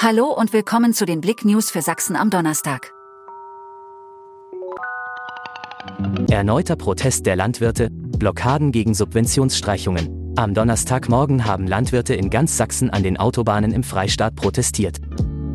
[0.00, 2.92] Hallo und willkommen zu den Blick News für Sachsen am Donnerstag.
[6.28, 10.34] Erneuter Protest der Landwirte, Blockaden gegen Subventionsstreichungen.
[10.36, 14.98] Am Donnerstagmorgen haben Landwirte in ganz Sachsen an den Autobahnen im Freistaat protestiert.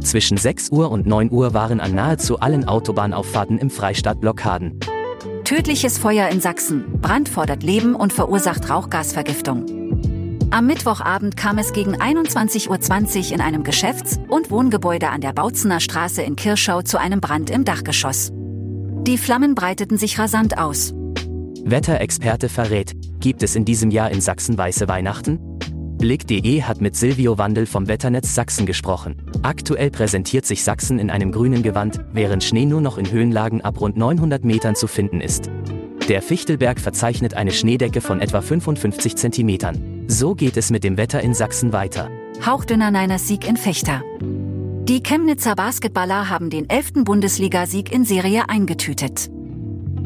[0.02, 4.80] Zwischen 6 Uhr und 9 Uhr waren an nahezu allen Autobahnauffahrten im Freistaat Blockaden.
[5.44, 7.00] Tödliches Feuer in Sachsen.
[7.02, 9.87] Brand fordert Leben und verursacht Rauchgasvergiftung.
[10.50, 15.82] Am Mittwochabend kam es gegen 21.20 Uhr in einem Geschäfts- und Wohngebäude an der Bautzener
[15.82, 18.32] Straße in Kirschau zu einem Brand im Dachgeschoss.
[18.34, 20.94] Die Flammen breiteten sich rasant aus.
[21.66, 25.38] Wetterexperte verrät, gibt es in diesem Jahr in Sachsen weiße Weihnachten?
[25.98, 29.18] Blick.de hat mit Silvio Wandel vom Wetternetz Sachsen gesprochen.
[29.42, 33.82] Aktuell präsentiert sich Sachsen in einem grünen Gewand, während Schnee nur noch in Höhenlagen ab
[33.82, 35.52] rund 900 Metern zu finden ist.
[36.08, 39.97] Der Fichtelberg verzeichnet eine Schneedecke von etwa 55 Zentimetern.
[40.08, 42.10] So geht es mit dem Wetter in Sachsen weiter.
[42.46, 44.04] Hauchdünner Niners Sieg in Fechter.
[44.22, 47.04] Die Chemnitzer Basketballer haben den 11.
[47.04, 49.30] Bundesligasieg in Serie eingetütet.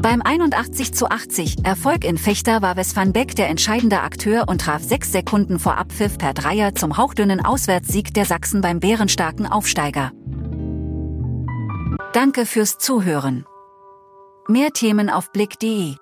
[0.02, 4.62] Beim 81 zu 80 Erfolg in Fechter war Wes van Beck der entscheidende Akteur und
[4.62, 10.10] traf sechs Sekunden vor Abpfiff per Dreier zum hauchdünnen Auswärtssieg der Sachsen beim bärenstarken Aufsteiger.
[12.12, 13.46] Danke fürs Zuhören.
[14.48, 15.94] Mehr Themen auf Blick.de